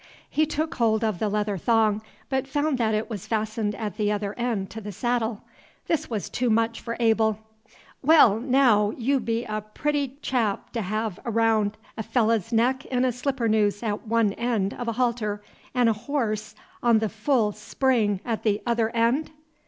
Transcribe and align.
He 0.31 0.47
took 0.47 0.73
hold 0.73 1.03
of 1.03 1.19
the 1.19 1.29
leather 1.29 1.59
thong, 1.59 2.01
but 2.27 2.47
found 2.47 2.79
that 2.79 2.95
it 2.95 3.07
was 3.07 3.27
fastened 3.27 3.75
at 3.75 3.97
the 3.97 4.11
other 4.11 4.33
end 4.33 4.71
to 4.71 4.81
the 4.81 4.91
saddle. 4.91 5.43
This 5.85 6.09
was 6.09 6.27
too 6.27 6.49
much 6.49 6.81
for 6.81 6.97
Abel. 6.99 7.37
"Wal, 8.01 8.39
naow, 8.39 8.95
yeou 8.97 9.19
be 9.19 9.43
a 9.45 9.61
pooty 9.61 10.17
chap 10.23 10.71
to 10.71 10.81
hev 10.81 11.19
raound! 11.23 11.75
A 11.99 12.01
fellah's 12.01 12.51
neck 12.51 12.83
in 12.85 13.05
a 13.05 13.11
slippernoose 13.11 13.83
at 13.83 14.07
one 14.07 14.31
eend 14.39 14.73
of 14.73 14.87
a 14.87 14.93
halter, 14.93 15.43
'n' 15.75 15.87
a 15.87 15.93
hors 15.93 16.55
on 16.81 16.99
th' 16.99 17.11
full 17.11 17.51
spring 17.51 18.21
at 18.25 18.41
t' 18.41 18.59
other 18.65 18.89
eend!" 18.95 19.29